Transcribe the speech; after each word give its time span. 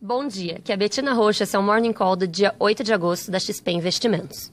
Bom 0.00 0.28
dia, 0.28 0.60
que 0.62 0.72
é 0.72 0.76
Betina 0.76 1.12
Rocha, 1.12 1.42
esse 1.42 1.56
é 1.56 1.58
Morning 1.58 1.92
Call 1.92 2.14
do 2.14 2.24
dia 2.24 2.54
8 2.60 2.84
de 2.84 2.92
agosto 2.92 3.32
da 3.32 3.40
XP 3.40 3.72
Investimentos. 3.72 4.52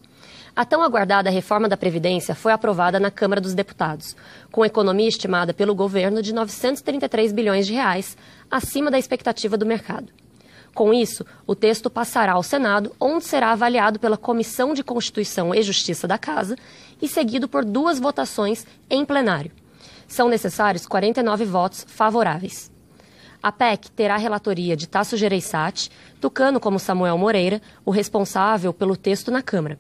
A 0.56 0.66
tão 0.66 0.82
aguardada 0.82 1.30
reforma 1.30 1.70
da 1.70 1.78
Previdência 1.78 2.34
foi 2.34 2.52
aprovada 2.52 3.00
na 3.00 3.12
Câmara 3.12 3.40
dos 3.40 3.54
Deputados, 3.54 4.16
com 4.52 4.66
economia 4.66 5.08
estimada 5.08 5.54
pelo 5.54 5.76
governo 5.76 6.20
de 6.20 6.34
933 6.34 7.32
bilhões 7.32 7.68
de 7.68 7.74
reais, 7.74 8.18
acima 8.50 8.90
da 8.90 8.98
expectativa 8.98 9.56
do 9.56 9.68
mercado. 9.68 10.12
Com 10.74 10.92
isso, 10.92 11.24
o 11.46 11.54
texto 11.54 11.92
passará 11.92 12.34
ao 12.34 12.42
Senado, 12.42 12.96
onde 13.00 13.26
será 13.26 13.52
avaliado 13.52 14.00
pela 14.00 14.18
Comissão 14.18 14.74
de 14.74 14.84
Constituição 14.84 15.54
e 15.54 15.62
Justiça 15.62 16.08
da 16.08 16.18
Casa 16.18 16.56
e 17.00 17.08
seguido 17.08 17.48
por 17.48 17.64
duas 17.64 18.00
votações 18.00 18.66
em 18.90 19.06
plenário. 19.06 19.52
São 20.08 20.28
necessários 20.28 20.88
49 20.88 21.46
votos 21.46 21.86
favoráveis. 21.88 22.74
A 23.46 23.52
PEC 23.52 23.92
terá 23.92 24.16
a 24.16 24.18
relatoria 24.18 24.76
de 24.76 24.90
Tasso 24.90 25.16
Gereissati, 25.16 25.92
Tucano 26.20 26.60
como 26.60 26.80
Samuel 26.80 27.16
Moreira, 27.16 27.62
o 27.86 27.92
responsável 27.92 28.74
pelo 28.74 28.98
texto 28.98 29.30
na 29.30 29.44
Câmara. 29.44 29.78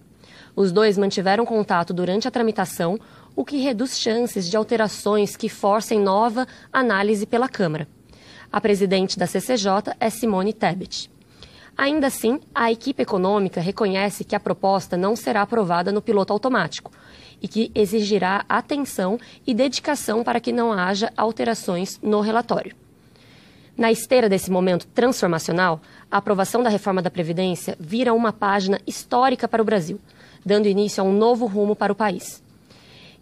Os 0.55 0.71
dois 0.71 0.99
mantiveram 0.99 1.47
contato 1.47 1.91
durante 1.91 2.27
a 2.27 2.31
tramitação, 2.31 2.99
o 3.35 3.43
que 3.43 3.57
reduz 3.57 3.97
chances 3.97 4.47
de 4.47 4.55
alterações 4.55 5.35
que 5.35 5.49
forcem 5.49 5.99
nova 5.99 6.47
análise 6.71 7.25
pela 7.25 7.49
Câmara. 7.49 7.87
A 8.51 8.61
presidente 8.61 9.17
da 9.17 9.25
CCJ 9.25 9.95
é 9.99 10.11
Simone 10.11 10.53
Tebet. 10.53 11.09
Ainda 11.75 12.05
assim, 12.05 12.39
a 12.53 12.71
equipe 12.71 13.01
econômica 13.01 13.59
reconhece 13.59 14.23
que 14.23 14.35
a 14.35 14.39
proposta 14.39 14.95
não 14.95 15.15
será 15.15 15.41
aprovada 15.41 15.91
no 15.91 16.03
piloto 16.03 16.31
automático 16.31 16.91
e 17.41 17.47
que 17.47 17.71
exigirá 17.73 18.45
atenção 18.47 19.17
e 19.43 19.55
dedicação 19.55 20.23
para 20.23 20.39
que 20.39 20.51
não 20.51 20.71
haja 20.71 21.11
alterações 21.17 21.99
no 22.03 22.21
relatório. 22.21 22.84
Na 23.77 23.91
esteira 23.91 24.29
desse 24.29 24.49
momento 24.49 24.87
transformacional, 24.87 25.81
a 26.09 26.17
aprovação 26.17 26.63
da 26.63 26.69
reforma 26.69 27.01
da 27.01 27.11
Previdência 27.11 27.75
vira 27.77 28.13
uma 28.13 28.31
página 28.31 28.79
histórica 28.87 29.49
para 29.49 29.61
o 29.61 29.65
Brasil, 29.65 29.99
dando 30.45 30.67
início 30.67 31.03
a 31.03 31.05
um 31.05 31.11
novo 31.11 31.45
rumo 31.45 31.75
para 31.75 31.91
o 31.91 31.95
país. 31.95 32.41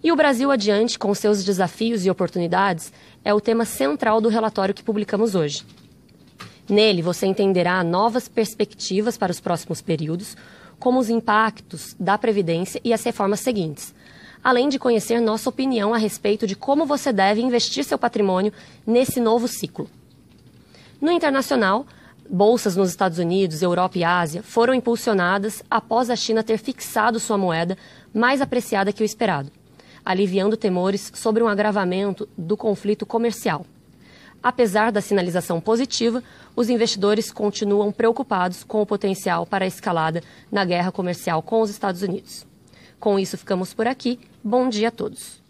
E 0.03 0.11
o 0.11 0.15
Brasil 0.15 0.51
adiante, 0.51 0.99
com 0.99 1.11
seus 1.15 1.43
desafios 1.43 2.05
e 2.05 2.09
oportunidades, 2.09 2.93
é 3.25 3.33
o 3.33 3.41
tema 3.41 3.65
central 3.65 4.21
do 4.21 4.29
relatório 4.29 4.75
que 4.75 4.83
publicamos 4.83 5.33
hoje. 5.33 5.65
Nele, 6.69 7.01
você 7.01 7.25
entenderá 7.25 7.83
novas 7.83 8.27
perspectivas 8.27 9.17
para 9.17 9.31
os 9.31 9.39
próximos 9.39 9.81
períodos, 9.81 10.37
como 10.77 10.99
os 10.99 11.09
impactos 11.09 11.95
da 11.99 12.15
Previdência 12.15 12.79
e 12.83 12.93
as 12.93 13.03
reformas 13.03 13.39
seguintes, 13.39 13.95
além 14.43 14.69
de 14.69 14.77
conhecer 14.77 15.19
nossa 15.19 15.49
opinião 15.49 15.95
a 15.95 15.97
respeito 15.97 16.45
de 16.45 16.55
como 16.55 16.85
você 16.85 17.11
deve 17.11 17.41
investir 17.41 17.83
seu 17.83 17.97
patrimônio 17.97 18.53
nesse 18.85 19.19
novo 19.19 19.47
ciclo. 19.47 19.89
No 21.03 21.11
internacional, 21.11 21.85
bolsas 22.29 22.77
nos 22.77 22.89
Estados 22.89 23.17
Unidos, 23.17 23.61
Europa 23.61 23.97
e 23.97 24.05
Ásia 24.05 24.41
foram 24.41 24.73
impulsionadas 24.73 25.61
após 25.69 26.09
a 26.09 26.15
China 26.15 26.41
ter 26.41 26.57
fixado 26.57 27.19
sua 27.19 27.37
moeda 27.37 27.77
mais 28.13 28.39
apreciada 28.39 28.93
que 28.93 29.03
o 29.03 29.05
esperado, 29.05 29.51
aliviando 30.05 30.55
temores 30.55 31.11
sobre 31.13 31.43
um 31.43 31.49
agravamento 31.49 32.25
do 32.37 32.55
conflito 32.55 33.05
comercial. 33.05 33.65
Apesar 34.41 34.93
da 34.93 35.01
sinalização 35.01 35.59
positiva, 35.59 36.23
os 36.55 36.69
investidores 36.69 37.33
continuam 37.33 37.91
preocupados 37.91 38.63
com 38.63 38.81
o 38.81 38.85
potencial 38.85 39.45
para 39.45 39.65
a 39.65 39.67
escalada 39.67 40.23
na 40.49 40.63
guerra 40.63 40.89
comercial 40.89 41.41
com 41.41 41.59
os 41.59 41.69
Estados 41.69 42.01
Unidos. 42.01 42.47
Com 42.97 43.19
isso, 43.19 43.37
ficamos 43.37 43.73
por 43.73 43.87
aqui. 43.87 44.21
Bom 44.41 44.69
dia 44.69 44.87
a 44.87 44.91
todos. 44.91 45.42